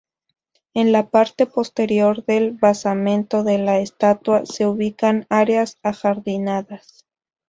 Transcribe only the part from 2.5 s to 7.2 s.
basamento de la estatua se ubican áreas ajardinadas.